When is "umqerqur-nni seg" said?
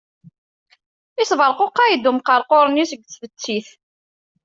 2.09-3.01